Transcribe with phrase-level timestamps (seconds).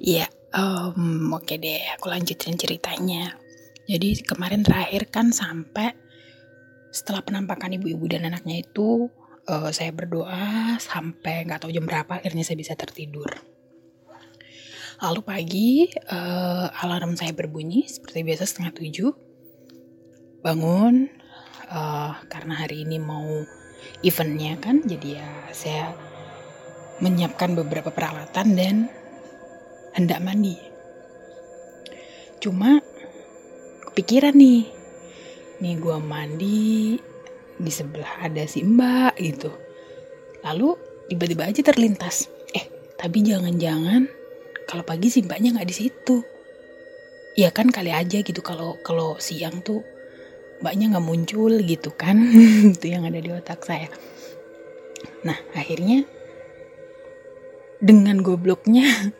[0.00, 3.36] Iya, um, oke deh, aku lanjutin ceritanya.
[3.84, 5.92] Jadi kemarin terakhir kan sampai
[6.88, 9.12] setelah penampakan ibu-ibu dan anaknya itu,
[9.44, 13.28] uh, saya berdoa sampai nggak tahu jam berapa, akhirnya saya bisa tertidur.
[15.04, 19.12] Lalu pagi, uh, alarm saya berbunyi seperti biasa setengah tujuh.
[20.40, 21.12] Bangun,
[21.68, 23.44] uh, karena hari ini mau
[24.00, 25.92] eventnya kan, jadi ya saya
[27.04, 28.76] menyiapkan beberapa peralatan dan
[30.00, 30.56] hendak mandi.
[32.40, 32.80] Cuma
[33.92, 34.64] kepikiran nih,
[35.60, 36.96] nih gue mandi
[37.60, 39.52] di sebelah ada si mbak gitu.
[40.40, 40.72] Lalu
[41.12, 42.64] tiba-tiba aja terlintas, eh
[42.96, 44.08] tapi jangan-jangan
[44.64, 46.24] kalau pagi si mbaknya nggak di situ.
[47.36, 49.84] Ya kan kali aja gitu kalau kalau siang tuh
[50.64, 52.16] mbaknya nggak muncul gitu kan
[52.72, 53.92] itu yang ada di otak saya.
[55.28, 56.08] Nah akhirnya
[57.84, 59.12] dengan gobloknya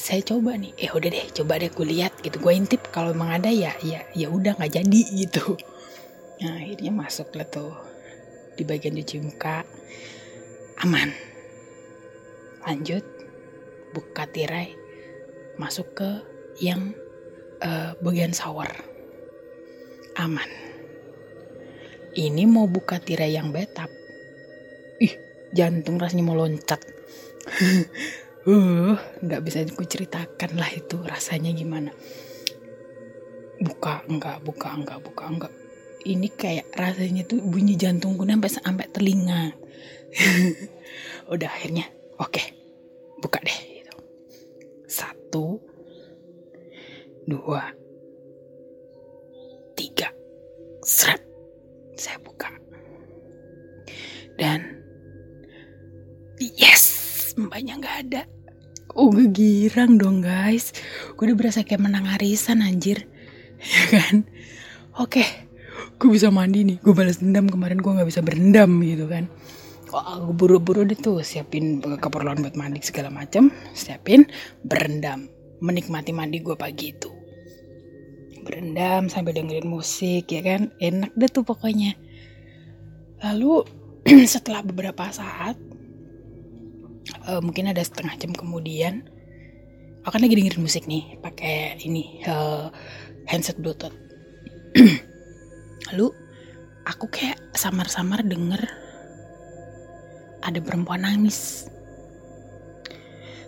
[0.00, 0.72] saya coba nih.
[0.80, 2.40] Eh udah deh coba deh gue lihat gitu.
[2.40, 5.60] Gue intip kalau emang ada ya ya ya udah nggak jadi gitu.
[6.40, 7.76] Nah akhirnya masuk lah tuh
[8.56, 9.68] di bagian cuci muka.
[10.80, 11.12] Aman.
[12.64, 13.04] Lanjut
[13.92, 14.72] buka tirai
[15.60, 16.10] masuk ke
[16.64, 16.96] yang
[17.60, 18.72] uh, bagian shower.
[20.16, 20.48] Aman.
[22.16, 24.00] Ini mau buka tirai yang betap
[25.00, 25.16] ih
[25.56, 26.78] jantung rasanya mau loncat
[28.48, 31.92] uh nggak bisa aku ceritakan lah itu rasanya gimana.
[33.60, 35.52] Buka enggak buka enggak buka enggak
[36.04, 39.52] ini kayak rasanya tuh bunyi jantungku sampai sampai telinga.
[41.32, 41.84] Udah akhirnya
[42.16, 42.46] oke okay,
[43.20, 43.94] buka deh gitu.
[44.88, 45.60] satu
[47.28, 47.76] dua
[49.76, 50.08] tiga.
[50.80, 51.20] Seret
[52.00, 52.48] saya buka.
[54.40, 54.80] Dan
[56.40, 56.99] yes
[57.46, 58.22] mbaknya nggak ada.
[58.98, 60.74] Oh gue girang dong guys.
[61.14, 63.06] Gue udah berasa kayak menang arisan anjir.
[63.60, 64.24] Ya kan?
[64.96, 65.28] Oke okay.
[66.00, 66.76] gue bisa mandi nih.
[66.80, 67.44] Gue balas dendam.
[67.44, 69.28] Kemarin gue nggak bisa berendam gitu kan?
[69.90, 74.24] Oh, buru-buru deh tuh siapin keperluan buat mandi segala macam siapin
[74.64, 75.28] berendam.
[75.60, 77.10] Menikmati mandi gue pagi itu.
[78.46, 80.72] Berendam sambil dengerin musik ya kan?
[80.80, 81.98] Enak deh tuh pokoknya.
[83.20, 83.66] Lalu
[84.32, 85.60] setelah beberapa saat
[87.28, 89.04] uh, mungkin ada setengah jam kemudian
[90.04, 92.72] aku kan lagi dengerin musik nih pakai ini uh,
[93.28, 93.92] handset bluetooth.
[95.92, 96.08] Lalu
[96.88, 98.62] aku kayak samar-samar denger
[100.40, 101.68] ada perempuan nangis.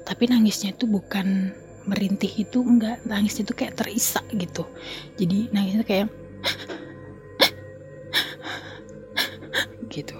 [0.03, 1.57] Tapi nangisnya itu bukan
[1.89, 3.01] merintih itu enggak.
[3.09, 4.69] Nangisnya itu kayak terisak gitu.
[5.17, 6.13] Jadi nangisnya kayak
[9.95, 10.19] gitu.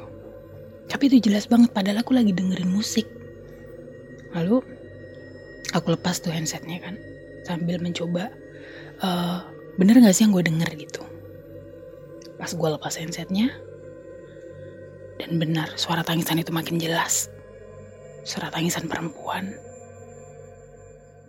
[0.89, 3.05] Tapi itu jelas banget padahal aku lagi dengerin musik
[4.33, 4.65] lalu
[5.73, 6.97] aku lepas tuh handsetnya kan
[7.45, 8.33] sambil mencoba
[9.03, 9.45] uh,
[9.77, 10.71] bener gak sih yang gue denger?
[10.77, 11.03] gitu.
[12.37, 13.53] Pas gue lepas handsetnya
[15.21, 17.29] dan benar suara tangisan itu makin jelas.
[18.23, 19.55] Suara tangisan perempuan.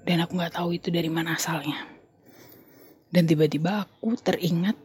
[0.03, 1.87] Dan aku gak tahu itu dari mana asalnya.
[3.13, 4.75] Dan tiba-tiba aku teringat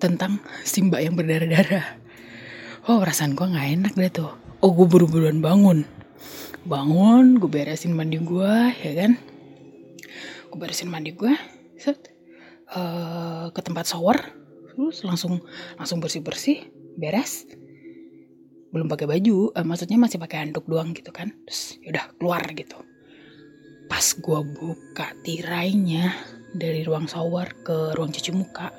[0.00, 1.98] tentang si mbak yang berdarah-darah.
[2.88, 4.32] Oh perasaan gue gak enak deh tuh.
[4.60, 5.99] Oh gue buru-buruan bangun
[6.66, 9.12] bangun gue beresin mandi gue ya kan?
[10.50, 11.32] Gue beresin mandi gue
[11.80, 12.12] set
[12.74, 14.18] uh, ke tempat shower
[14.70, 15.40] terus langsung
[15.80, 16.58] langsung bersih bersih
[16.96, 17.46] beres.
[18.70, 21.32] Belum pakai baju uh, maksudnya masih pakai handuk doang gitu kan?
[21.48, 22.78] Terus yaudah keluar gitu.
[23.90, 26.14] Pas gue buka tirainya
[26.50, 28.74] dari ruang shower ke ruang cuci muka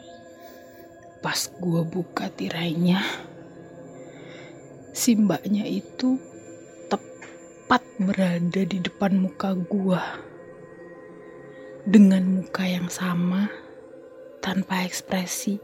[1.21, 2.97] pas gue buka tirainya
[4.89, 6.17] si mbaknya itu
[7.71, 10.03] tepat berada di depan muka gua.
[11.87, 13.47] Dengan muka yang sama
[14.43, 15.55] tanpa ekspresi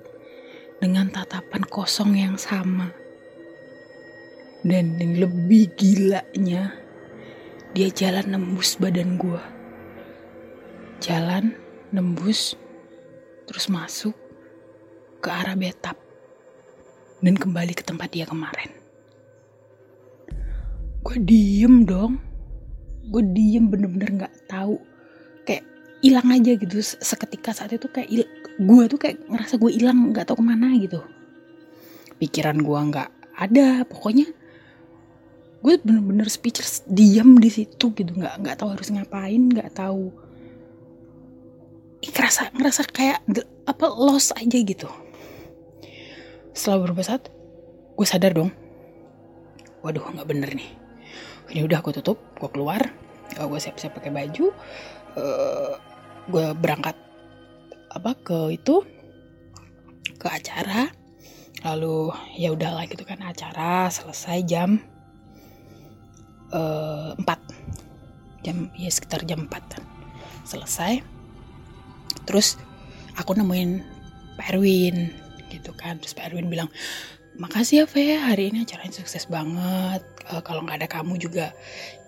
[0.79, 2.95] dengan tatapan kosong yang sama.
[4.63, 6.79] Dan yang lebih gilanya
[7.75, 9.43] dia jalan nembus badan gua.
[11.03, 11.59] Jalan
[11.91, 12.55] nembus
[13.51, 14.15] terus masuk
[15.19, 15.99] ke arah betap
[17.19, 18.76] dan kembali ke tempat dia kemarin
[21.07, 22.19] gue diem dong.
[23.07, 24.75] Gue diem bener-bener nggak -bener tahu.
[25.47, 25.63] Kayak
[26.03, 26.83] hilang aja gitu.
[26.83, 28.11] Seketika saat itu kayak
[28.59, 30.99] gue tuh kayak ngerasa gue hilang nggak tahu ke mana gitu.
[32.19, 33.09] Pikiran gue nggak
[33.39, 34.27] ada pokoknya
[35.57, 38.11] gue bener-bener speechless diam di situ gitu.
[38.11, 40.11] Nggak nggak tahu harus ngapain nggak tahu.
[42.03, 43.23] Ngerasa ngerasa kayak
[43.63, 44.91] apa lost aja gitu.
[46.51, 47.31] Setelah beberapa saat
[47.95, 48.51] gue sadar dong.
[49.87, 50.86] Waduh nggak bener nih
[51.51, 52.81] ini udah aku tutup gue keluar.
[53.39, 54.51] Uh, gue siap-siap pakai baju.
[55.17, 55.73] Uh,
[56.27, 56.95] gue berangkat
[57.91, 58.83] apa ke itu
[60.19, 60.91] ke acara.
[61.65, 64.77] Lalu ya udahlah gitu kan acara selesai jam
[66.53, 69.81] uh, 4 jam ya sekitar jam 4
[70.47, 71.01] selesai.
[72.27, 72.59] Terus
[73.17, 73.81] aku nemuin
[74.37, 75.11] Pak Erwin
[75.49, 75.97] gitu kan.
[75.99, 76.69] Terus Pak Erwin bilang
[77.37, 80.01] makasih ya Fe hari ini acaranya sukses banget.
[80.27, 81.53] Uh, kalau nggak ada kamu juga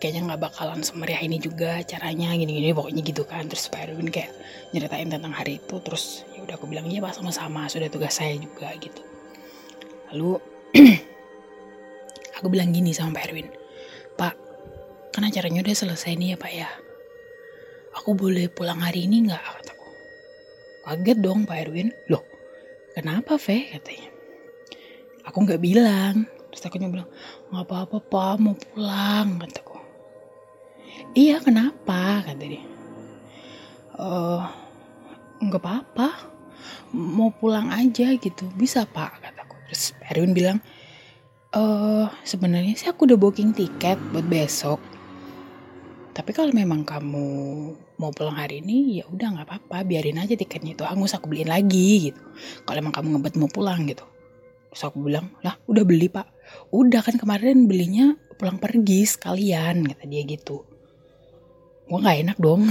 [0.02, 3.46] kayaknya nggak bakalan semeriah ini juga caranya gini-gini pokoknya gitu kan.
[3.46, 4.34] Terus Pak Erwin kayak
[4.74, 8.36] nyeritain tentang hari itu terus ya udah aku bilang iya pak sama-sama sudah tugas saya
[8.42, 9.02] juga gitu.
[10.12, 10.42] Lalu
[12.42, 13.50] aku bilang gini sama Pak Erwin
[14.18, 14.34] Pak
[15.14, 16.70] kan acaranya udah selesai nih ya Pak ya.
[18.02, 19.42] Aku boleh pulang hari ini nggak?
[19.42, 19.88] Kataku
[20.90, 21.94] kaget dong Pak Erwin.
[22.10, 22.26] Loh
[22.98, 23.70] kenapa Fe?
[23.70, 24.19] katanya
[25.26, 26.28] aku nggak bilang.
[26.50, 27.10] Terus aku bilang
[27.54, 29.78] nggak apa-apa Pak mau pulang kataku.
[31.14, 32.26] Iya kenapa?
[32.26, 32.66] kata dia.
[33.96, 34.44] Uh,
[35.42, 36.10] nggak apa-apa.
[36.94, 38.50] Mau pulang aja gitu.
[38.58, 39.56] Bisa Pak kataku.
[39.70, 40.58] Terus Erwin bilang
[41.54, 44.82] uh, sebenarnya sih aku udah booking tiket buat besok.
[46.10, 47.28] Tapi kalau memang kamu
[47.96, 49.86] mau pulang hari ini ya udah nggak apa-apa.
[49.86, 50.84] Biarin aja tiketnya itu.
[50.84, 52.22] Angus aku beliin lagi gitu.
[52.66, 54.09] Kalau emang kamu ngebet mau pulang gitu
[54.70, 56.30] terus aku bilang lah udah beli pak.
[56.70, 60.64] Udah kan kemarin belinya pulang pergi sekalian kata dia gitu.
[61.90, 62.70] Gue nggak enak dong.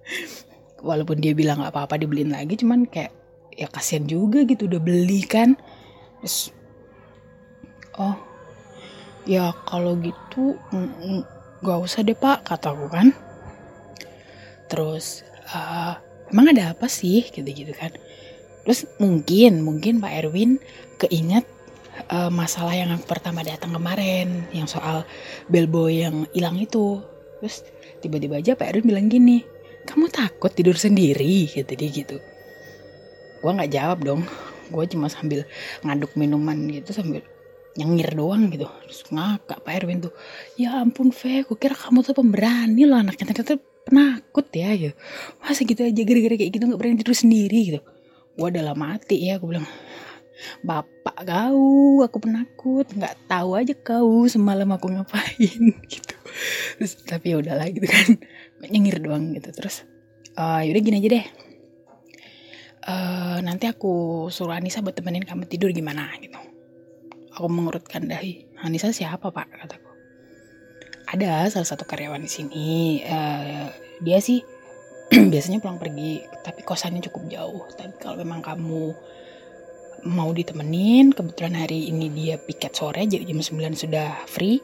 [0.88, 3.12] Walaupun dia bilang nggak apa-apa dibeliin lagi cuman kayak
[3.56, 5.56] ya kasihan juga gitu udah beli kan.
[6.20, 6.52] Terus
[7.96, 8.16] oh
[9.24, 10.60] ya kalau gitu
[11.64, 13.16] gak usah deh pak kataku kan.
[14.68, 15.96] Terus uh,
[16.28, 17.24] emang ada apa sih?
[17.32, 17.96] Gitu-gitu kan
[18.64, 20.58] terus mungkin mungkin Pak Erwin
[20.96, 21.44] keinget
[22.10, 25.06] uh, masalah yang aku pertama datang kemarin yang soal
[25.46, 27.00] bellboy yang hilang itu.
[27.40, 27.62] Terus
[28.00, 29.44] tiba-tiba aja Pak Erwin bilang gini
[29.84, 31.46] kamu takut tidur sendiri?
[31.48, 32.16] Gitu dia gitu.
[33.44, 34.22] Gue nggak jawab dong.
[34.72, 35.44] Gue cuma sambil
[35.84, 37.20] ngaduk minuman gitu sambil
[37.76, 38.66] nyengir doang gitu.
[38.88, 40.12] Terus ngakak Pak Erwin tuh
[40.56, 43.28] ya ampun Fe aku kira kamu tuh pemberani loh anaknya.
[43.28, 44.94] Ternyata penakut ya gitu.
[45.44, 47.80] Masa gitu aja gara-gara kayak gitu nggak berani tidur sendiri gitu
[48.34, 49.66] gua udah mati ya aku bilang
[50.66, 56.16] bapak kau aku penakut nggak tahu aja kau semalam aku ngapain gitu
[56.76, 58.18] terus tapi ya udahlah gitu kan
[58.66, 59.86] nyengir doang gitu terus
[60.34, 61.26] uh, yaudah gini aja deh
[62.90, 66.34] uh, nanti aku suruh Anissa buat temenin kamu tidur gimana gitu
[67.34, 68.46] Aku mengurutkan dahi.
[68.62, 69.50] Anissa siapa pak?
[69.50, 69.90] Kataku.
[71.10, 72.66] Ada salah satu karyawan di sini.
[73.02, 73.66] Uh,
[74.06, 74.46] dia sih
[75.32, 77.64] biasanya pulang pergi, tapi kosannya cukup jauh.
[77.74, 78.92] Tapi kalau memang kamu
[80.10, 84.58] mau ditemenin, kebetulan hari ini dia piket sore, jadi jam 9 sudah free.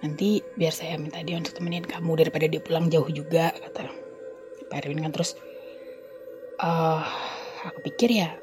[0.00, 3.90] Nanti biar saya minta dia untuk temenin kamu daripada dia pulang jauh juga, kata
[4.70, 5.34] Pak Erwin kan terus.
[6.58, 7.02] Uh,
[7.66, 8.34] aku pikir ya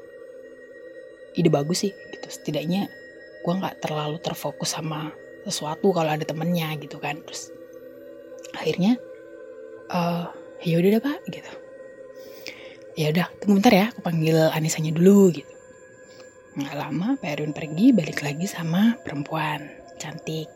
[1.36, 2.88] ide bagus sih gitu setidaknya
[3.44, 5.12] gue nggak terlalu terfokus sama
[5.44, 7.52] sesuatu kalau ada temennya gitu kan terus
[8.56, 8.96] akhirnya
[9.92, 10.32] uh,
[10.64, 11.52] ya udah deh pak gitu.
[12.96, 15.52] Ya udah tunggu bentar ya aku panggil Anisanya dulu gitu.
[16.56, 19.68] Nggak lama Pak Erwin pergi balik lagi sama perempuan
[20.00, 20.48] cantik.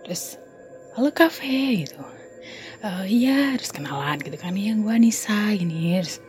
[0.00, 0.40] Terus
[0.96, 2.00] halo kafe gitu.
[2.80, 4.56] Uh, iya terus kenalan gitu kan.
[4.56, 6.24] Yang gue Anissa gini terus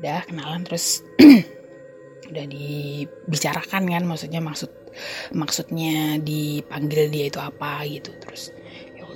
[0.00, 1.04] udah kenalan terus
[2.32, 4.72] udah dibicarakan kan maksudnya maksud
[5.36, 8.16] maksudnya dipanggil dia itu apa gitu.
[8.16, 8.56] Terus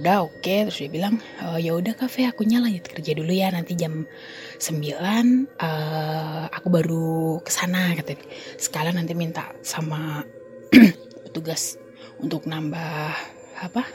[0.03, 0.43] udah oke.
[0.43, 0.67] Okay.
[0.67, 4.03] terus dia bilang e, ya udah kafe aku lanjut kerja dulu ya nanti jam
[4.59, 4.99] 9
[5.63, 8.19] uh, aku baru ke sana kata
[8.59, 10.27] sekalian nanti minta sama
[11.31, 11.79] petugas
[12.19, 13.15] untuk nambah
[13.63, 13.87] apa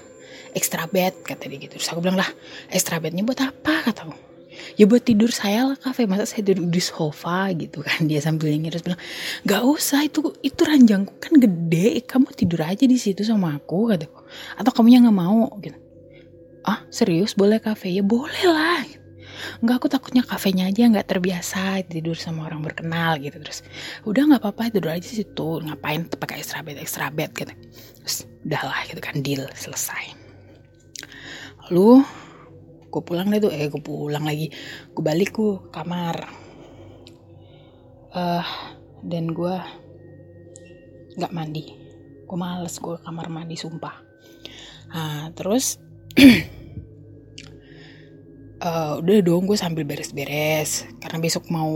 [0.56, 1.76] extra bed kata dia gitu.
[1.76, 2.30] Terus aku bilang lah
[2.72, 3.92] extra bednya buat apa?
[3.92, 4.16] kataku
[4.80, 7.52] ya buat tidur saya lah kafe masa saya tidur di sofa?
[7.52, 9.02] gitu kan dia sambil nyengir terus bilang
[9.46, 12.00] gak usah itu itu ranjangku kan gede.
[12.08, 14.08] Kamu tidur aja di situ sama aku kata
[14.56, 15.87] atau kamu yang nggak mau gitu
[16.64, 17.38] ah serius?
[17.38, 17.92] Boleh kafe?
[17.94, 18.82] Ya boleh lah.
[19.62, 23.38] Nggak aku takutnya kafenya aja nggak terbiasa tidur sama orang berkenal gitu.
[23.38, 23.62] Terus
[24.06, 25.62] udah nggak apa-apa tidur aja situ.
[25.62, 27.54] Ngapain pakai extra bed extra bed gitu.
[28.02, 30.14] Terus udahlah gitu kan deal selesai.
[31.68, 32.02] Lalu
[32.88, 34.50] gue pulang deh tuh eh gue pulang lagi.
[34.96, 36.16] Gue balik ke kamar.
[38.18, 38.46] Uh,
[39.06, 39.56] dan gue
[41.18, 41.78] nggak mandi.
[42.26, 43.96] Gue males gue kamar mandi sumpah.
[44.88, 45.78] Nah, terus
[48.62, 50.90] uh, udah dong gue sambil beres-beres.
[50.98, 51.70] Karena besok mau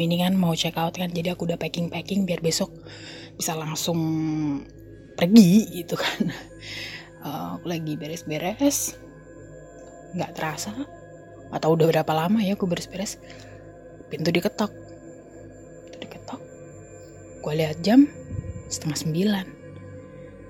[0.00, 1.12] ini kan mau check out kan.
[1.12, 2.72] Jadi aku udah packing packing biar besok
[3.36, 4.00] bisa langsung
[5.16, 6.32] pergi gitu kan.
[7.22, 8.96] Uh, aku lagi beres-beres.
[10.16, 10.72] Nggak terasa.
[11.52, 13.20] Atau udah berapa lama ya gue beres-beres.
[14.08, 14.72] Pintu diketok.
[15.88, 16.40] Pintu diketok.
[17.44, 18.08] Gue lihat jam
[18.72, 19.46] setengah sembilan.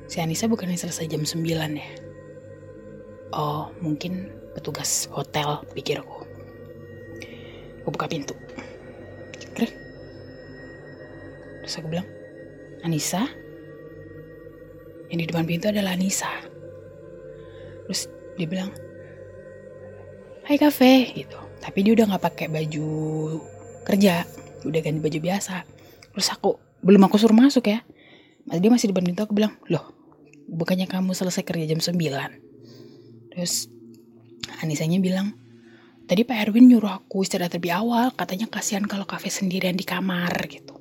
[0.07, 2.02] Si Anissa bukannya selesai jam sembilan ya
[3.33, 6.23] oh mungkin petugas hotel pikirku
[7.83, 8.39] gue buka pintu.
[11.63, 12.07] Terus aku bilang
[12.83, 13.27] Anissa?
[15.11, 16.31] Yang di depan pintu adalah Anissa.
[17.87, 18.07] Terus
[18.39, 18.71] dia bilang
[20.43, 21.39] Hai kafe gitu.
[21.63, 22.87] Tapi dia udah nggak pakai baju
[23.87, 24.27] kerja.
[24.67, 25.63] Udah ganti baju biasa.
[26.15, 27.83] Terus aku belum aku suruh masuk ya.
[28.47, 29.95] Dia masih di depan pintu aku bilang loh
[30.51, 32.52] bukannya kamu selesai kerja jam 9
[33.33, 33.73] terus
[34.63, 35.35] Anisanya bilang
[36.07, 40.31] tadi Pak Erwin nyuruh aku istirahat lebih awal katanya kasihan kalau kafe sendirian di kamar
[40.51, 40.79] gitu.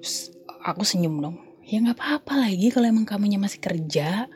[0.00, 0.32] Terus
[0.64, 1.36] aku senyum dong.
[1.62, 4.26] Ya nggak apa-apa lagi kalau emang kamunya masih kerja.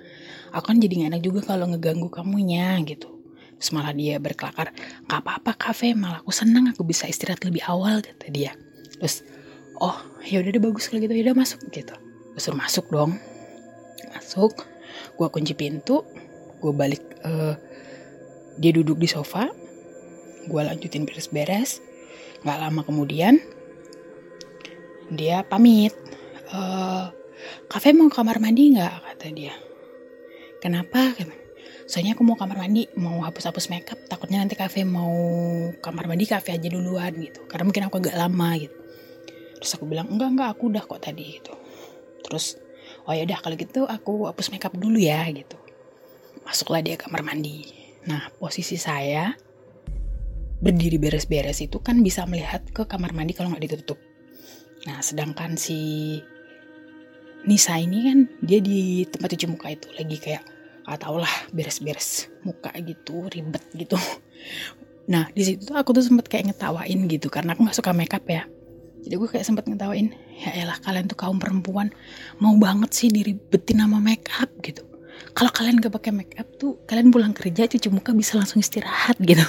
[0.55, 3.13] Aku kan jadi gak enak juga kalau ngeganggu kamunya gitu.
[3.61, 4.73] Terus malah dia berkelakar,
[5.05, 8.53] gak apa-apa kafe, malah aku senang aku bisa istirahat lebih awal kata dia.
[9.01, 9.25] Terus,
[9.81, 11.93] oh ya udah deh bagus kalau gitu, ya udah masuk gitu.
[12.37, 13.17] Suruh masuk dong,
[14.13, 14.65] masuk,
[15.17, 16.05] gue kunci pintu,
[16.61, 17.55] gue balik, uh,
[18.57, 19.49] dia duduk di sofa,
[20.47, 21.81] gue lanjutin beres-beres.
[22.45, 23.41] Gak lama kemudian,
[25.11, 25.93] dia pamit,
[26.53, 27.11] uh,
[27.69, 28.95] kafe mau kamar mandi nggak?
[29.17, 29.55] kata dia.
[30.61, 31.15] Kenapa?
[31.87, 33.99] Soalnya aku mau kamar mandi mau hapus-hapus makeup.
[34.11, 35.15] Takutnya nanti kafe mau
[35.79, 37.47] kamar mandi kafe aja duluan gitu.
[37.47, 38.77] Karena mungkin aku agak lama gitu.
[39.63, 41.55] Terus aku bilang enggak enggak aku udah kok tadi gitu.
[42.27, 42.59] Terus
[43.07, 45.66] oh ya udah kalau gitu aku hapus makeup dulu ya gitu
[46.47, 47.67] masuklah dia kamar mandi.
[48.07, 49.35] Nah posisi saya
[50.63, 53.99] berdiri beres-beres itu kan bisa melihat ke kamar mandi kalau nggak ditutup.
[54.87, 56.23] Nah sedangkan si
[57.47, 60.43] Nisa ini kan dia di tempat cuci muka itu lagi kayak
[60.87, 63.99] gak tau lah beres-beres muka gitu ribet gitu.
[65.07, 68.43] Nah di situ aku tuh sempet kayak ngetawain gitu karena aku nggak suka makeup ya.
[69.07, 71.95] Jadi gue kayak sempet ngetawain ya elah kalian tuh kaum perempuan
[72.43, 74.83] mau banget sih diribetin sama makeup gitu
[75.37, 79.45] kalau kalian gak pakai makeup tuh kalian pulang kerja cuci muka bisa langsung istirahat gitu.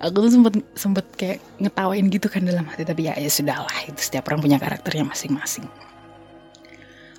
[0.00, 3.78] Aku tuh sempet sempet kayak ngetawain gitu kan dalam hati tapi ya ya sudah lah
[3.84, 5.68] itu setiap orang punya karakternya masing-masing.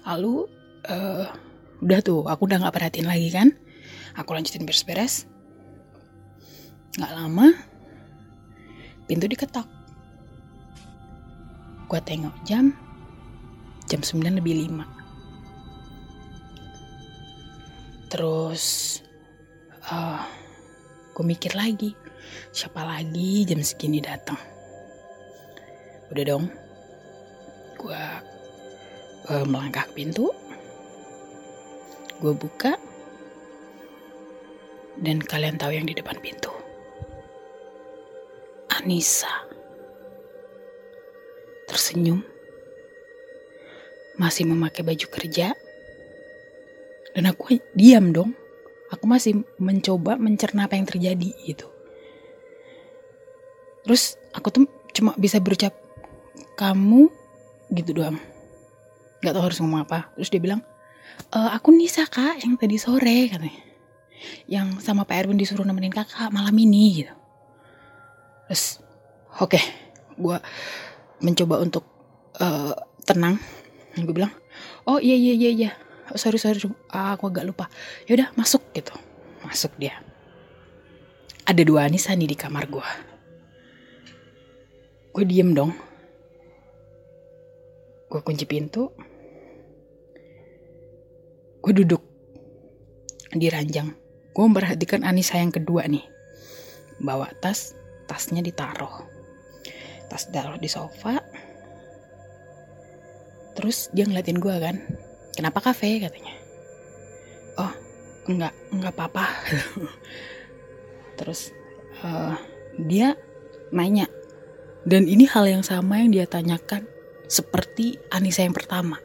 [0.10, 0.50] Lalu
[0.90, 1.30] uh,
[1.86, 3.54] udah tuh aku udah nggak perhatiin lagi kan?
[4.18, 5.30] Aku lanjutin beres-beres.
[6.98, 7.48] Nggak lama
[9.06, 9.70] pintu diketok.
[11.86, 12.74] Gue tengok jam
[13.86, 14.99] jam 9 lebih 5
[18.10, 19.00] terus
[19.88, 20.22] uh, eh,
[21.14, 21.94] gue mikir lagi
[22.52, 24.38] siapa lagi jam segini datang?
[26.10, 26.46] Udah dong
[27.80, 28.04] gue
[29.30, 30.34] uh, melangkah ke pintu
[32.20, 32.76] Gue buka,
[35.00, 36.52] dan kalian tahu yang di depan pintu.
[38.76, 39.48] Anissa.
[41.64, 42.20] Tersenyum,
[44.20, 45.56] masih memakai baju kerja,
[47.20, 48.32] dan aku diam dong.
[48.96, 51.68] Aku masih mencoba mencerna apa yang terjadi gitu.
[53.84, 54.64] Terus aku tuh
[54.96, 55.76] cuma bisa berucap
[56.56, 57.12] kamu
[57.76, 58.18] gitu doang.
[59.20, 60.10] Gak tau harus ngomong apa.
[60.18, 60.64] Terus dia bilang,
[61.30, 63.70] e, aku Nisa kak yang tadi sore katanya
[64.50, 67.14] yang sama Pak Erwin disuruh nemenin kakak malam ini gitu
[68.50, 68.82] terus
[69.38, 69.64] oke okay,
[70.18, 70.38] gue
[71.22, 71.86] mencoba untuk
[72.42, 72.74] uh,
[73.06, 73.38] tenang
[73.96, 74.34] gue bilang
[74.90, 75.72] oh iya iya iya iya
[76.12, 76.60] oh, sorry sorry
[76.92, 77.66] ah, aku agak lupa.
[78.10, 78.94] Yaudah masuk gitu.
[79.46, 79.98] Masuk dia.
[81.46, 83.10] Ada dua Anissa nih di kamar gue
[85.20, 85.76] gue diem dong.
[88.08, 88.88] Gue kunci pintu.
[91.60, 92.00] Gue duduk
[93.36, 93.92] di ranjang.
[94.32, 96.08] Gue memperhatikan Anissa yang kedua nih.
[97.04, 97.76] Bawa tas
[98.08, 99.04] tasnya ditaruh.
[100.08, 101.20] Tas taruh di sofa.
[103.60, 104.80] Terus dia ngeliatin gue kan
[105.40, 106.36] kenapa kafe katanya
[107.56, 107.72] oh
[108.28, 109.26] enggak enggak apa-apa
[111.20, 111.56] terus
[112.04, 112.36] uh,
[112.76, 113.16] dia
[113.72, 114.12] nanya
[114.84, 116.84] dan ini hal yang sama yang dia tanyakan
[117.32, 119.00] seperti Anissa yang pertama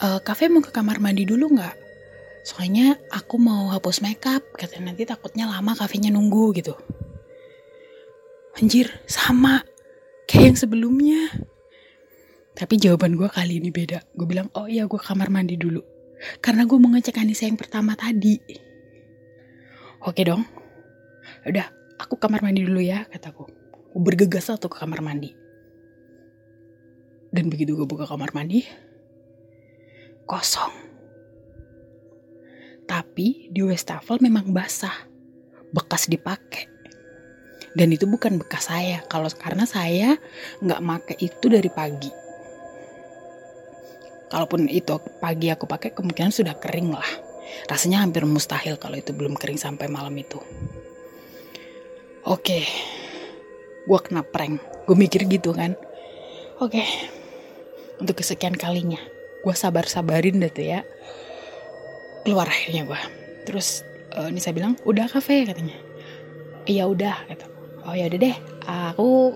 [0.00, 1.76] uh, kafe mau ke kamar mandi dulu nggak?
[2.40, 6.72] Soalnya aku mau hapus makeup, katanya nanti takutnya lama kafenya nunggu gitu.
[8.56, 9.62] Anjir, sama
[10.24, 11.22] kayak yang sebelumnya.
[12.60, 14.04] Tapi jawaban gue kali ini beda.
[14.12, 15.80] Gue bilang, oh iya gue kamar mandi dulu.
[16.44, 18.36] Karena gue mau ngecek Anissa yang pertama tadi.
[20.04, 20.44] Oke dong.
[21.48, 23.48] Udah, aku kamar mandi dulu ya, kataku.
[23.96, 25.32] Gue bergegas tuh ke kamar mandi.
[27.32, 28.60] Dan begitu gue buka kamar mandi,
[30.28, 30.92] kosong.
[32.84, 35.08] Tapi di wastafel memang basah.
[35.70, 36.66] bekas dipakai
[37.78, 40.18] dan itu bukan bekas saya kalau karena saya
[40.58, 42.10] nggak make itu dari pagi
[44.30, 47.10] kalaupun itu pagi aku pakai kemungkinan sudah kering lah.
[47.66, 50.38] Rasanya hampir mustahil kalau itu belum kering sampai malam itu.
[52.22, 52.62] Oke.
[53.84, 54.62] Gue kena prank.
[54.86, 55.74] Gue mikir gitu kan.
[56.62, 56.86] Oke.
[57.98, 59.02] Untuk kesekian kalinya.
[59.42, 60.80] Gue sabar sabarin deh tuh ya.
[62.22, 63.00] Keluar akhirnya gue
[63.48, 63.82] terus
[64.14, 65.74] uh, ini saya bilang udah kafe katanya.
[66.70, 67.46] Iya udah kata
[67.88, 68.36] oh ya udah deh.
[68.94, 69.34] Aku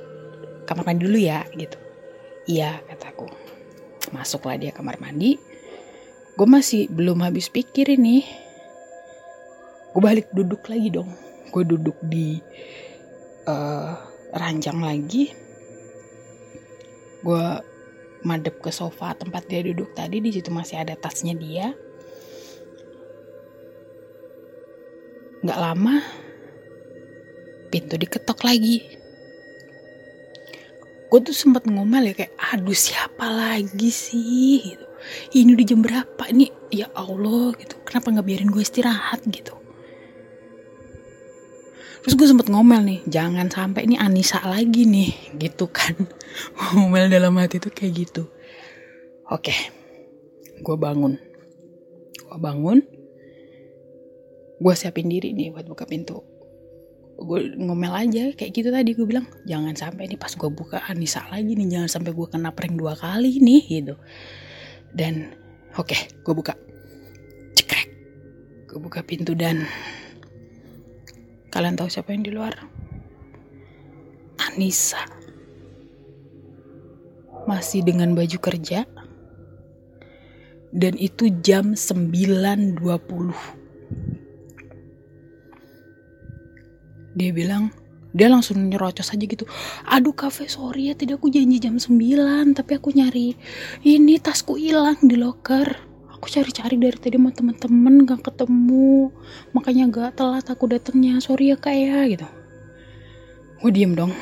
[0.71, 1.81] kamar mandi dulu ya gitu.
[2.47, 3.27] Iya kataku
[4.15, 5.35] masuklah dia kamar mandi.
[6.39, 8.23] Gue masih belum habis pikir ini.
[9.91, 11.11] Gue balik duduk lagi dong.
[11.51, 12.39] Gue duduk di
[13.51, 13.99] uh,
[14.31, 15.35] ranjang lagi.
[17.27, 17.45] Gue
[18.23, 20.23] madep ke sofa tempat dia duduk tadi.
[20.23, 21.75] Di situ masih ada tasnya dia.
[25.43, 25.99] Nggak lama
[27.75, 29.04] pintu diketok lagi
[31.15, 34.75] gue tuh sempat ngomel ya kayak aduh siapa lagi sih?
[34.75, 34.87] Gitu.
[35.31, 36.23] Ini udah jam berapa?
[36.27, 37.79] Ini ya Allah gitu.
[37.87, 39.23] Kenapa nggak biarin gue istirahat?
[39.23, 39.55] Gitu.
[42.03, 45.95] Terus gue sempet ngomel nih jangan sampai ini Anissa lagi nih gitu kan.
[46.75, 48.27] Ngomel dalam hati tuh kayak gitu.
[49.31, 49.55] Oke
[50.59, 51.15] gue bangun.
[52.27, 52.83] Gue bangun.
[54.59, 56.34] Gue siapin diri nih buat buka pintu
[57.15, 61.23] gue ngomel aja kayak gitu tadi gue bilang jangan sampai nih pas gue buka Anissa
[61.31, 63.95] lagi nih jangan sampai gue kena prank dua kali nih gitu.
[64.91, 65.31] Dan
[65.79, 66.55] oke okay, gue buka.
[67.55, 67.89] Cekrek.
[68.67, 69.63] Gue buka pintu dan
[71.55, 72.55] kalian tahu siapa yang di luar?
[74.51, 75.07] Anissa.
[77.47, 78.83] Masih dengan baju kerja.
[80.75, 83.64] Dan itu jam 9.20
[87.15, 87.71] dia bilang
[88.15, 89.43] dia langsung nyerocos aja gitu.
[89.91, 93.35] Aduh kafe sorry ya tidak aku janji jam 9 tapi aku nyari
[93.83, 95.67] ini tasku hilang di locker.
[96.15, 99.13] Aku cari-cari dari tadi sama temen-temen gak ketemu.
[99.53, 101.21] Makanya gak telat aku datangnya.
[101.21, 102.25] Sorry ya kak ya gitu.
[103.61, 104.15] Gue diem dong.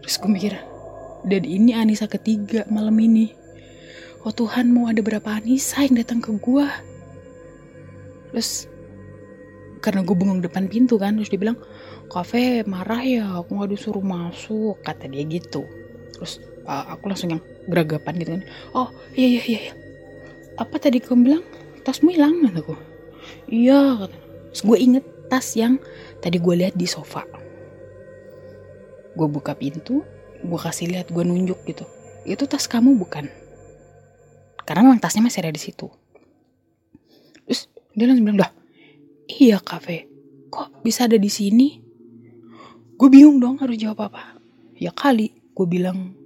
[0.00, 0.54] Terus gue mikir
[1.26, 3.34] dan ini Anissa ketiga malam ini.
[4.22, 6.68] Oh Tuhan mau ada berapa Anissa yang datang ke gue
[8.30, 8.69] terus
[9.80, 11.56] karena gue bengong depan pintu kan terus dia bilang
[12.12, 15.64] kafe marah ya aku nggak disuruh masuk kata dia gitu.
[16.16, 18.42] Terus uh, aku langsung yang geragapan gitu kan
[18.76, 19.74] oh iya iya iya, iya.
[20.60, 21.44] apa tadi kamu bilang?
[21.80, 22.76] Tasmu hilang kataku
[23.48, 24.18] iya kata
[24.52, 25.80] terus gue inget tas yang
[26.20, 27.24] tadi gue lihat di sofa.
[29.16, 30.04] Gue buka pintu
[30.40, 31.88] gue kasih lihat gue nunjuk gitu.
[32.28, 33.32] Itu tas kamu bukan?
[34.68, 35.88] Karena memang tasnya masih ada di situ.
[37.48, 37.66] Terus
[37.96, 38.59] dia langsung bilang dah
[39.30, 40.10] Iya kafe,
[40.50, 41.78] kok bisa ada di sini?
[42.98, 44.34] Gue bingung dong harus jawab apa.
[44.74, 46.18] Ya kali, gue bilang.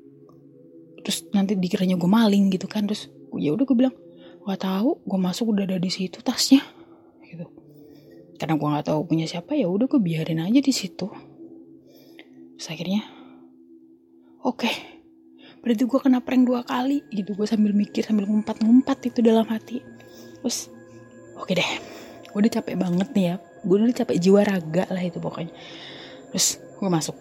[1.04, 2.88] Terus nanti dikiranya gue maling gitu kan.
[2.88, 3.94] Terus ya udah gue bilang,
[4.48, 5.04] gak tahu.
[5.04, 6.64] Gue masuk udah ada di situ tasnya,
[7.28, 7.44] gitu.
[8.40, 11.06] Karena gue nggak tahu punya siapa ya udah gue biarin aja di situ.
[12.56, 13.04] Terus akhirnya,
[14.40, 14.74] oke, okay,
[15.60, 17.36] berarti gue kena prank dua kali gitu.
[17.36, 19.84] Gue sambil mikir sambil ngumpat-ngumpat itu dalam hati.
[20.40, 20.72] Terus,
[21.36, 21.70] oke okay deh
[22.34, 23.34] gue udah capek banget nih ya.
[23.62, 25.54] Gue udah capek jiwa raga lah itu pokoknya.
[26.34, 27.14] Terus gue masuk.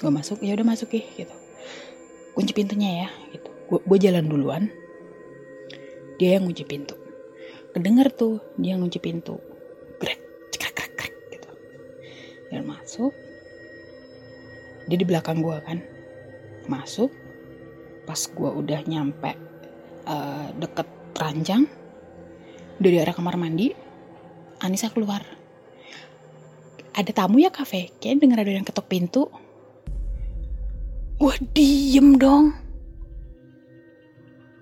[0.00, 1.34] Gue masuk ya udah masuk ya gitu.
[2.32, 3.52] Kunci pintunya ya gitu.
[3.68, 4.72] Gue, jalan duluan.
[6.16, 6.96] Dia yang kunci pintu.
[7.76, 9.36] Kedenger tuh dia yang kunci pintu.
[10.00, 11.50] Grek cekrek krek krek gitu.
[12.48, 13.12] Dan masuk.
[14.88, 15.84] Dia di belakang gue kan.
[16.64, 17.12] Masuk.
[18.08, 19.36] Pas gue udah nyampe
[20.08, 21.68] uh, deket ranjang
[22.80, 23.81] dari arah kamar mandi
[24.62, 25.26] Anissa keluar.
[26.94, 29.26] Ada tamu ya kafe kayak denger ada yang ketok pintu.
[31.18, 32.54] Gue diem dong.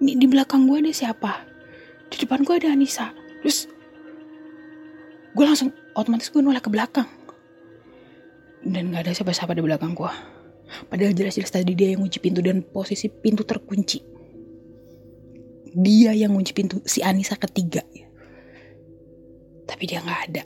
[0.01, 1.45] Ini di belakang gue ada siapa?
[2.09, 3.13] Di depan gue ada Anissa.
[3.45, 3.69] Terus
[5.37, 7.09] gue langsung otomatis gue nolak ke belakang.
[8.65, 10.13] Dan gak ada siapa-siapa di belakang gue
[10.87, 13.99] padahal jelas-jelas tadi dia yang kunci pintu dan posisi pintu terkunci.
[15.71, 17.83] Dia yang kunci pintu si Anissa ketiga
[19.71, 20.43] tapi dia nggak ada.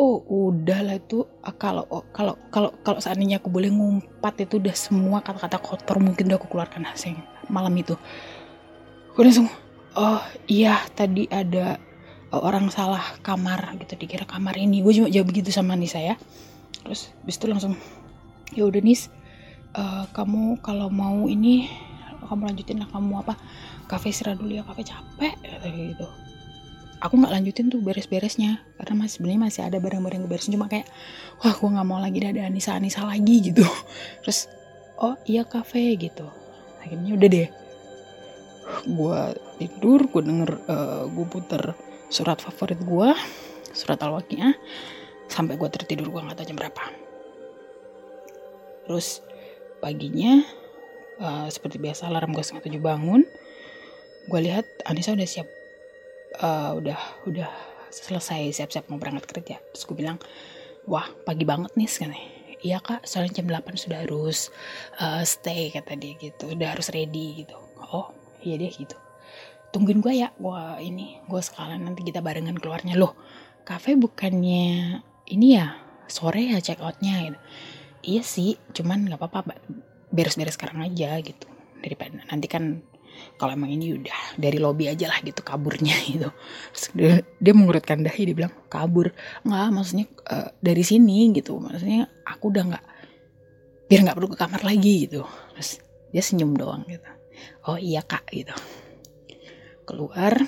[0.00, 1.28] Oh udahlah itu.
[1.44, 6.00] Ah, kalau oh, kalau kalau kalau seandainya aku boleh ngumpat itu udah semua kata-kata kotor
[6.00, 7.12] mungkin udah aku keluarkan hasil
[7.52, 7.92] malam itu.
[9.12, 9.52] Aku langsung
[9.92, 11.76] oh iya tadi ada
[12.32, 14.00] orang salah kamar gitu.
[14.00, 14.80] Dikira kamar ini.
[14.80, 16.16] Gue cuma jawab begitu sama Nisa ya.
[16.80, 17.76] Terus bis itu langsung
[18.56, 19.12] ya udah Nis
[19.76, 21.68] uh, kamu kalau mau ini
[22.22, 23.34] kamu lanjutin lah kamu apa
[23.88, 25.34] kafe istirahat dulu ya kafe capek
[25.92, 26.06] gitu
[27.02, 30.86] aku nggak lanjutin tuh beres-beresnya karena masih sebenarnya masih ada barang-barang beresin cuma kayak
[31.42, 33.66] wah gue nggak mau lagi ada Anissa Anissa lagi gitu.
[34.22, 34.46] Terus
[35.02, 36.30] oh iya kafe gitu.
[36.78, 37.48] Akhirnya udah deh
[38.82, 39.20] gue
[39.58, 41.62] tidur gue denger uh, eh, gue puter
[42.08, 43.10] surat favorit gue
[43.74, 44.54] surat al-waqiah
[45.26, 46.84] sampai gue tertidur gue nggak tahu jam berapa.
[48.86, 49.22] Terus
[49.82, 50.46] paginya
[51.18, 53.26] uh, seperti biasa alarm gue setengah tujuh bangun
[54.30, 55.50] gue lihat Anissa udah siap
[56.40, 57.50] uh, udah udah
[57.92, 59.56] selesai siap-siap mau berangkat kerja.
[59.74, 60.16] Terus gue bilang
[60.88, 62.22] wah pagi banget nih sekarang
[62.62, 64.54] iya kak soalnya jam 8 sudah harus
[65.02, 66.54] uh, stay kata dia gitu.
[66.54, 67.58] Udah harus ready gitu.
[67.92, 68.96] Oh iya deh gitu.
[69.74, 72.94] Tungguin gue ya wah ini gue sekalian nanti kita barengan keluarnya.
[72.96, 73.18] Loh
[73.66, 77.28] kafe bukannya ini ya sore ya check outnya?
[77.28, 77.38] Gitu.
[78.02, 79.58] Iya sih cuman nggak apa-apa
[80.14, 81.50] beres-beres sekarang aja gitu.
[81.82, 82.86] Daripada nanti kan
[83.36, 86.30] kalau emang ini udah dari lobby aja lah gitu kaburnya gitu.
[86.72, 89.10] Terus dia, dia mengurutkan dahi dia bilang kabur.
[89.42, 91.58] Nggak maksudnya uh, dari sini gitu.
[91.58, 92.84] Maksudnya aku udah nggak
[93.90, 95.26] biar nggak perlu ke kamar lagi gitu.
[95.58, 95.82] Terus
[96.14, 97.10] dia senyum doang gitu.
[97.66, 98.54] Oh iya kak gitu.
[99.82, 100.38] Keluar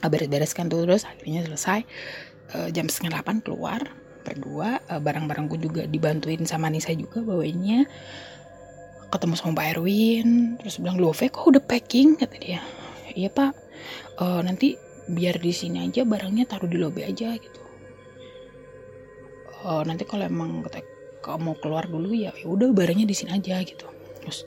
[0.00, 1.80] beres-bereskan tuh terus akhirnya selesai.
[2.50, 3.80] Uh, jam setengah delapan keluar
[4.26, 4.82] berdua.
[4.90, 7.88] Uh, barang-barangku juga dibantuin sama Nisa juga bawainnya
[9.10, 12.14] ketemu sama Pak Erwin terus bilang Love kok udah packing?
[12.16, 12.62] kata dia.
[13.14, 13.52] Iya pak.
[14.20, 14.78] Uh, nanti
[15.10, 17.60] biar di sini aja barangnya taruh di lobby aja gitu.
[19.60, 20.80] Uh, nanti kalau emang kata
[21.20, 23.84] kamu keluar dulu ya, ya udah barangnya di sini aja gitu.
[24.22, 24.46] Terus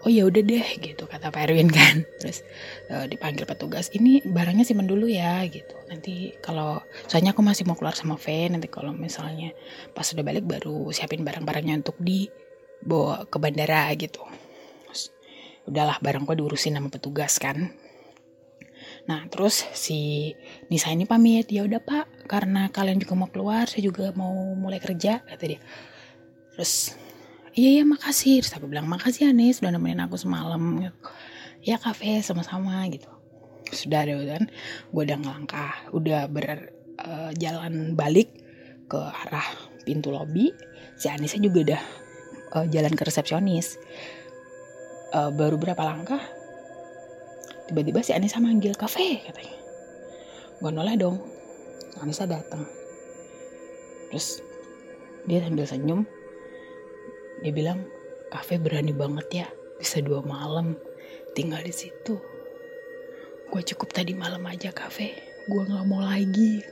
[0.00, 2.06] oh ya udah deh gitu kata Pak Erwin kan.
[2.22, 2.46] Terus
[2.88, 5.74] uh, dipanggil petugas ini barangnya simpan dulu ya gitu.
[5.90, 9.50] Nanti kalau soalnya aku masih mau keluar sama V nanti kalau misalnya
[9.92, 12.30] pas udah balik baru siapin barang-barangnya untuk di
[12.84, 14.22] bawa ke bandara gitu.
[15.68, 17.70] Udahlah barang gue diurusin sama petugas kan.
[19.06, 20.32] Nah terus si
[20.68, 21.48] Nisa ini pamit.
[21.52, 22.26] Ya udah pak.
[22.26, 25.60] Karena kalian juga mau keluar saya juga mau mulai kerja kata dia.
[26.56, 26.96] Terus
[27.54, 28.42] iya iya makasih.
[28.42, 30.90] Terus aku bilang makasih Anis sudah nemenin aku semalam.
[31.60, 33.08] Ya kafe sama-sama gitu.
[33.70, 34.48] Sudah ada kan.
[34.90, 35.74] Gue udah ngelangkah.
[35.92, 38.32] Udah berjalan uh, balik
[38.90, 39.46] ke arah
[39.86, 40.50] pintu lobby
[40.98, 41.82] si Anissa juga udah
[42.54, 43.78] uh, jalan ke resepsionis.
[45.10, 46.22] Uh, baru berapa langkah
[47.66, 49.58] tiba-tiba si Anissa manggil kafe katanya.
[50.62, 51.18] Gue noleh dong.
[51.98, 52.80] Anissa datang
[54.10, 54.42] terus
[55.24, 56.02] dia sambil senyum
[57.46, 57.86] dia bilang
[58.34, 59.46] kafe berani banget ya
[59.78, 60.76] bisa dua malam
[61.32, 62.18] tinggal di situ.
[63.50, 65.14] Gue cukup tadi malam aja kafe.
[65.48, 66.62] Gue nggak mau lagi.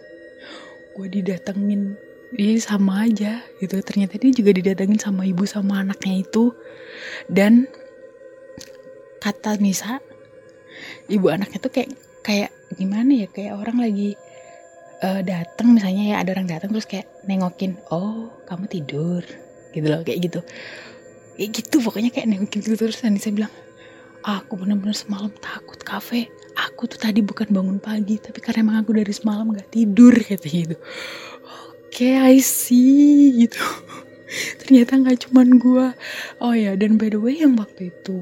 [0.95, 1.97] Gue didatengin
[2.37, 3.81] Iya sama aja gitu.
[3.81, 6.53] Ternyata dia juga didatengin sama ibu sama anaknya itu.
[7.25, 7.65] Dan
[9.17, 10.05] kata Nisa,
[11.09, 13.29] ibu anaknya tuh kayak kayak gimana ya?
[13.33, 14.13] Kayak orang lagi
[15.01, 19.25] uh, datang misalnya ya ada orang datang terus kayak nengokin, "Oh, kamu tidur."
[19.73, 20.41] Gitu loh, kayak gitu.
[21.41, 23.53] Kayak gitu pokoknya kayak nengokin gitu terus dan Nisa bilang,
[24.21, 26.29] "Aku bener-bener semalam takut kafe.
[26.59, 30.45] Aku tuh tadi bukan bangun pagi, tapi karena emang aku dari semalam gak tidur," kayak
[30.45, 30.77] gitu
[31.89, 33.61] okay, I see gitu.
[34.61, 35.87] Ternyata nggak cuman gue
[36.45, 38.21] oh ya dan by the way yang waktu itu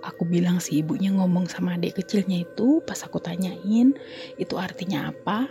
[0.00, 3.96] aku bilang si ibunya ngomong sama adik kecilnya itu pas aku tanyain
[4.36, 5.48] itu artinya apa?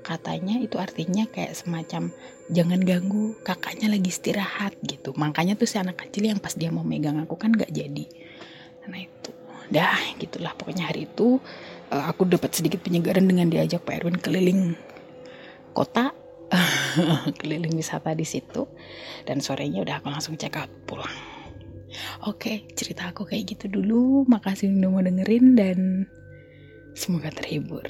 [0.00, 2.14] Katanya itu artinya kayak semacam
[2.46, 5.10] jangan ganggu kakaknya lagi istirahat gitu.
[5.18, 8.06] Makanya tuh si anak kecil yang pas dia mau megang aku kan gak jadi.
[8.86, 9.30] Nah itu.
[9.66, 10.54] Dah gitulah.
[10.54, 11.42] Pokoknya hari itu
[11.90, 14.78] uh, aku dapat sedikit penyegaran dengan diajak Pak Erwin keliling
[15.76, 16.16] kota
[17.38, 18.64] keliling wisata di situ
[19.28, 21.12] dan sorenya udah aku langsung check out pulang.
[22.24, 24.24] Oke cerita aku kayak gitu dulu.
[24.24, 25.78] Makasih udah mau dengerin dan
[26.96, 27.84] semoga terhibur